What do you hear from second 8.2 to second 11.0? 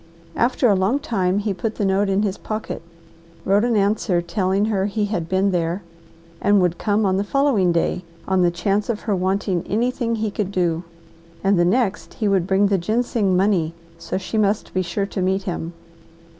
on the chance of her wanting anything he could do,